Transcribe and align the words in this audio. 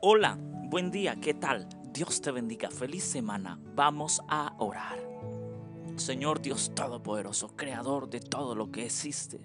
Hola, 0.00 0.38
buen 0.40 0.92
día, 0.92 1.16
¿qué 1.20 1.34
tal? 1.34 1.68
Dios 1.92 2.20
te 2.20 2.30
bendiga, 2.30 2.70
feliz 2.70 3.02
semana. 3.02 3.58
Vamos 3.74 4.22
a 4.28 4.54
orar. 4.58 4.96
Señor 5.96 6.40
Dios 6.40 6.72
Todopoderoso, 6.72 7.56
Creador 7.56 8.08
de 8.08 8.20
todo 8.20 8.54
lo 8.54 8.70
que 8.70 8.86
existe. 8.86 9.40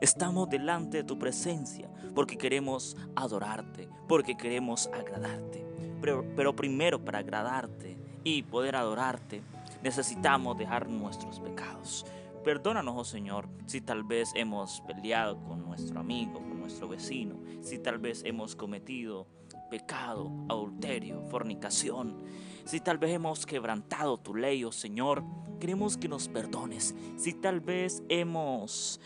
Estamos 0.00 0.48
delante 0.48 0.96
de 0.96 1.04
tu 1.04 1.18
presencia 1.18 1.90
porque 2.14 2.38
queremos 2.38 2.96
adorarte, 3.14 3.86
porque 4.08 4.34
queremos 4.34 4.86
agradarte. 4.94 5.62
Pero, 6.00 6.56
primero 6.56 7.04
para 7.04 7.18
agradarte 7.18 7.98
y 8.24 8.44
poder 8.44 8.76
adorarte, 8.76 9.42
necesitamos 9.82 10.56
dejar 10.56 10.88
nuestros 10.88 11.38
pecados. 11.38 12.06
Perdónanos, 12.42 12.94
oh 12.96 13.04
Señor, 13.04 13.46
si 13.66 13.82
tal 13.82 14.04
vez 14.04 14.32
hemos 14.34 14.80
peleado 14.80 15.38
con 15.44 15.62
nuestro 15.62 16.00
amigo, 16.00 16.40
con 16.40 16.58
nuestro 16.58 16.88
vecino, 16.88 17.36
si 17.60 17.78
tal 17.78 17.98
vez 17.98 18.22
hemos 18.24 18.56
cometido 18.56 19.26
pecado, 19.72 20.30
adulterio, 20.50 21.22
fornicación, 21.30 22.22
si 22.66 22.78
tal 22.80 22.98
vez 22.98 23.12
hemos 23.12 23.46
quebrantado 23.46 24.18
tu 24.18 24.34
ley, 24.34 24.64
oh 24.64 24.70
Señor, 24.70 25.24
queremos 25.58 25.96
que 25.96 26.08
nos 26.08 26.28
perdones. 26.28 26.94
Si 27.16 27.32
tal 27.32 27.60
vez 27.60 28.02
hemos 28.10 29.00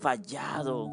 fallado 0.00 0.90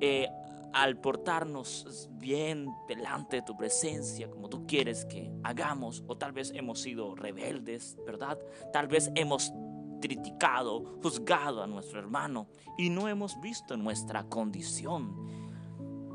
eh, 0.00 0.28
al 0.72 0.96
portarnos 0.96 2.08
bien 2.12 2.68
delante 2.88 3.36
de 3.36 3.42
tu 3.42 3.54
presencia, 3.54 4.30
como 4.30 4.48
tú 4.48 4.66
quieres 4.66 5.04
que 5.04 5.30
hagamos, 5.44 6.02
o 6.06 6.16
tal 6.16 6.32
vez 6.32 6.50
hemos 6.54 6.80
sido 6.80 7.14
rebeldes, 7.14 7.98
¿verdad? 8.06 8.38
Tal 8.72 8.88
vez 8.88 9.12
hemos 9.14 9.52
criticado, 10.00 10.98
juzgado 11.02 11.62
a 11.62 11.66
nuestro 11.66 11.98
hermano 11.98 12.46
y 12.78 12.88
no 12.88 13.08
hemos 13.08 13.38
visto 13.42 13.76
nuestra 13.76 14.24
condición, 14.24 15.47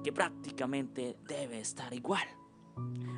que 0.03 0.11
prácticamente 0.11 1.17
debe 1.27 1.59
estar 1.59 1.93
igual. 1.93 2.27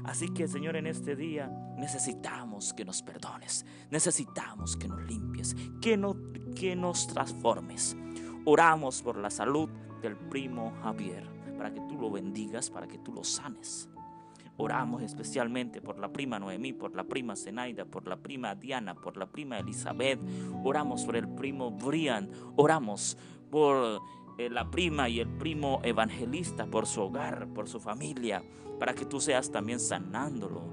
Así 0.04 0.30
que 0.30 0.48
Señor, 0.48 0.76
en 0.76 0.88
este 0.88 1.16
día 1.16 1.48
necesitamos 1.78 2.74
que 2.74 2.86
nos 2.86 3.02
perdones, 3.02 3.66
necesitamos 3.90 4.78
que 4.78 4.88
nos 4.88 5.02
limpies, 5.04 5.56
que, 5.82 5.98
no, 5.98 6.16
que 6.56 6.76
nos 6.76 7.08
transformes. 7.08 7.98
Oramos 8.46 9.02
por 9.02 9.18
la 9.18 9.30
salud 9.30 9.70
del 10.02 10.16
primo 10.16 10.74
Javier, 10.84 11.28
para 11.58 11.74
que 11.74 11.82
tú 11.82 11.96
lo 12.00 12.12
bendigas, 12.12 12.70
para 12.70 12.88
que 12.88 13.00
tú 13.00 13.12
lo 13.14 13.24
sanes. 13.24 13.90
Oramos 14.58 15.02
especialmente 15.02 15.82
por 15.82 15.98
la 15.98 16.14
prima 16.14 16.40
Noemí, 16.40 16.72
por 16.72 16.96
la 16.96 17.04
prima 17.04 17.36
Zenaida, 17.36 17.84
por 17.84 18.08
la 18.08 18.16
prima 18.16 18.56
Diana, 18.56 18.96
por 18.96 19.18
la 19.18 19.26
prima 19.26 19.60
Elizabeth. 19.60 20.20
Oramos 20.64 21.04
por 21.04 21.18
el 21.18 21.28
primo 21.28 21.72
Brian. 21.72 22.30
Oramos 22.56 23.18
por 23.52 24.02
la 24.38 24.70
prima 24.70 25.10
y 25.10 25.20
el 25.20 25.30
primo 25.30 25.80
evangelista, 25.84 26.66
por 26.66 26.86
su 26.86 27.02
hogar, 27.02 27.48
por 27.54 27.68
su 27.68 27.80
familia, 27.80 28.44
para 28.80 28.94
que 28.94 29.06
tú 29.06 29.20
seas 29.20 29.52
también 29.52 29.80
sanándolo, 29.80 30.64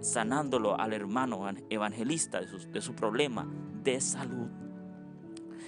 sanándolo 0.00 0.78
al 0.78 0.92
hermano 0.92 1.48
evangelista 1.70 2.40
de 2.40 2.48
su, 2.48 2.70
de 2.70 2.80
su 2.80 2.94
problema 2.94 3.46
de 3.82 4.00
salud. 4.00 4.48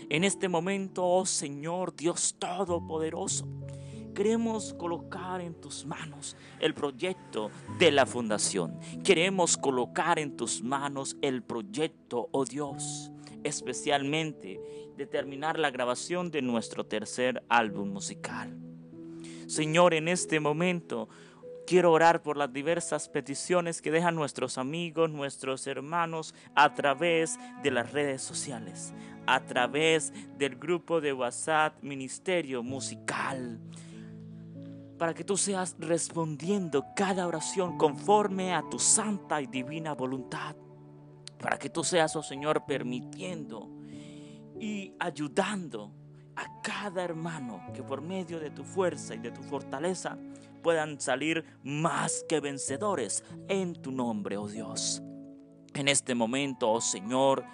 En 0.09 0.25
este 0.25 0.49
momento, 0.49 1.07
oh 1.07 1.27
Señor 1.27 1.95
Dios 1.97 2.37
Todopoderoso, 2.39 3.47
Queremos 4.15 4.75
colocar 4.75 5.41
en 5.41 5.61
tus 5.61 5.85
manos 5.87 6.37
el 6.61 6.73
proyecto 6.73 7.51
de 7.81 7.91
la 7.91 8.07
fundación. 8.07 8.79
Queremos 9.03 9.57
colocar 9.57 10.21
en 10.21 10.37
tus 10.37 10.63
manos 10.63 11.17
el 11.21 11.43
proyecto, 11.43 12.29
oh 12.31 12.45
Dios, 12.45 13.11
especialmente 13.45 14.61
determinar 14.97 15.59
la 15.59 15.71
grabación 15.71 16.31
de 16.31 16.43
nuestro 16.43 16.85
tercer 16.85 17.43
álbum 17.49 17.91
musical. 17.91 18.59
Señor, 19.47 19.95
en 19.95 20.09
este 20.09 20.41
momento 20.41 21.09
quiero 21.67 21.93
orar 21.93 22.23
por 22.23 22.37
las 22.37 22.53
diversas 22.53 23.09
peticiones 23.09 23.81
que 23.81 23.91
dejan 23.91 24.15
nuestros 24.15 24.59
amigos, 24.59 25.11
nuestros 25.11 25.67
hermanos 25.67 26.35
a 26.55 26.75
través 26.75 27.39
de 27.63 27.71
las 27.71 27.93
redes 27.93 28.23
sociales, 28.23 28.93
a 29.27 29.45
través 29.45 30.13
del 30.37 30.57
grupo 30.57 31.01
de 31.01 31.13
WhatsApp 31.13 31.83
Ministerio 31.83 32.63
Musical 32.63 33.61
para 34.99 35.15
que 35.15 35.25
tú 35.25 35.37
seas 35.37 35.77
respondiendo 35.79 36.87
cada 36.95 37.27
oración 37.27 37.77
conforme 37.77 38.55
a 38.55 38.63
tu 38.71 38.79
santa 38.79 39.41
y 39.43 39.47
divina 39.47 39.93
voluntad. 39.93 40.57
Para 41.45 41.59
que 41.59 41.69
tú 41.69 41.85
seas, 41.85 42.17
oh 42.17 42.23
Señor, 42.23 42.65
permitiendo 42.65 43.69
y 44.59 44.95
ayudando 44.99 45.93
a 46.35 46.63
cada 46.63 47.05
hermano 47.05 47.61
que 47.75 47.83
por 47.83 48.01
medio 48.01 48.41
de 48.41 48.49
tu 48.49 48.65
fuerza 48.65 49.15
y 49.15 49.19
de 49.19 49.31
tu 49.31 49.43
fortaleza 49.43 50.17
puedan 50.63 50.99
salir 50.99 51.45
más 51.63 52.25
que 52.31 52.41
vencedores 52.41 53.23
en 53.49 53.75
tu 53.75 53.93
nombre, 53.93 54.39
oh 54.39 54.49
Dios. 54.49 55.03
En 55.75 55.89
este 55.89 56.15
momento, 56.15 56.71
oh 56.71 56.81
Señor, 56.81 57.45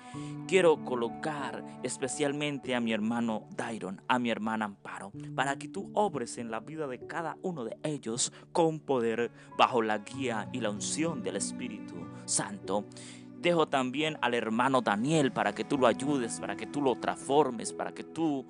quiero 0.46 0.84
colocar 0.84 1.64
especialmente 1.82 2.76
a 2.76 2.80
mi 2.80 2.92
hermano 2.92 3.48
Dairon, 3.56 4.02
a 4.06 4.20
mi 4.20 4.30
hermana 4.30 4.66
Amparo, 4.66 5.10
para 5.34 5.56
que 5.56 5.66
tú 5.66 5.90
obres 5.94 6.38
en 6.38 6.52
la 6.52 6.60
vida 6.60 6.86
de 6.86 7.04
cada 7.08 7.38
uno 7.42 7.64
de 7.64 7.76
ellos 7.82 8.32
con 8.52 8.78
poder 8.78 9.32
bajo 9.58 9.82
la 9.82 9.98
guía 9.98 10.48
y 10.52 10.60
la 10.60 10.70
unción 10.70 11.24
del 11.24 11.36
Espíritu 11.36 11.96
Santo. 12.24 12.84
Dejo 13.40 13.66
también 13.66 14.18
al 14.20 14.34
hermano 14.34 14.82
Daniel 14.82 15.32
para 15.32 15.54
que 15.54 15.64
tú 15.64 15.78
lo 15.78 15.86
ayudes, 15.86 16.38
para 16.40 16.56
que 16.56 16.66
tú 16.66 16.82
lo 16.82 16.96
transformes, 16.96 17.72
para 17.72 17.92
que 17.92 18.04
tú 18.04 18.46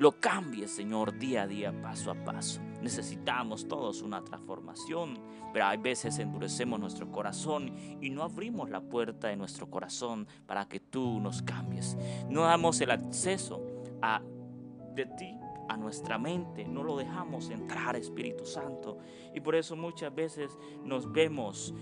lo 0.00 0.12
cambie, 0.12 0.66
Señor, 0.66 1.18
día 1.18 1.42
a 1.42 1.46
día, 1.46 1.82
paso 1.82 2.10
a 2.10 2.14
paso. 2.14 2.60
Necesitamos 2.80 3.68
todos 3.68 4.00
una 4.00 4.24
transformación, 4.24 5.18
pero 5.52 5.66
hay 5.66 5.76
veces 5.76 6.18
endurecemos 6.18 6.80
nuestro 6.80 7.10
corazón 7.10 7.76
y 8.00 8.08
no 8.08 8.22
abrimos 8.22 8.70
la 8.70 8.80
puerta 8.80 9.28
de 9.28 9.36
nuestro 9.36 9.68
corazón 9.68 10.26
para 10.46 10.66
que 10.66 10.80
tú 10.80 11.20
nos 11.20 11.42
cambies. 11.42 11.98
No 12.30 12.44
damos 12.44 12.80
el 12.80 12.92
acceso 12.92 13.60
a, 14.00 14.22
de 14.94 15.04
ti 15.04 15.36
a 15.68 15.76
nuestra 15.76 16.18
mente, 16.18 16.66
no 16.66 16.82
lo 16.82 16.96
dejamos 16.96 17.50
entrar, 17.50 17.94
Espíritu 17.94 18.46
Santo. 18.46 18.96
Y 19.34 19.40
por 19.40 19.54
eso 19.54 19.76
muchas 19.76 20.14
veces 20.14 20.56
nos 20.82 21.12
vemos 21.12 21.74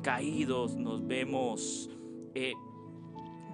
caídos, 0.00 0.76
nos 0.76 1.04
vemos... 1.04 1.90
Eh, 2.34 2.54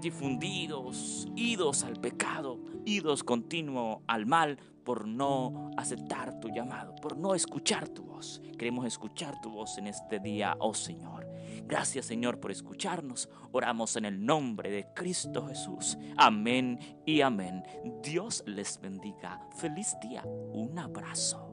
difundidos, 0.00 1.28
idos 1.36 1.84
al 1.84 2.00
pecado, 2.00 2.58
idos 2.86 3.22
continuo 3.22 4.02
al 4.06 4.26
mal 4.26 4.58
por 4.84 5.06
no 5.06 5.70
aceptar 5.76 6.40
tu 6.40 6.48
llamado, 6.48 6.94
por 6.96 7.16
no 7.16 7.34
escuchar 7.34 7.88
tu 7.88 8.04
voz. 8.04 8.40
Queremos 8.58 8.86
escuchar 8.86 9.40
tu 9.40 9.50
voz 9.50 9.78
en 9.78 9.86
este 9.86 10.18
día, 10.18 10.56
oh 10.58 10.74
Señor. 10.74 11.28
Gracias 11.66 12.06
Señor 12.06 12.40
por 12.40 12.50
escucharnos. 12.50 13.28
Oramos 13.52 13.96
en 13.96 14.04
el 14.04 14.24
nombre 14.24 14.70
de 14.70 14.86
Cristo 14.94 15.46
Jesús. 15.46 15.98
Amén 16.16 16.78
y 17.06 17.20
amén. 17.20 17.62
Dios 18.02 18.42
les 18.46 18.80
bendiga. 18.80 19.40
Feliz 19.56 19.96
día. 20.02 20.24
Un 20.24 20.78
abrazo. 20.78 21.49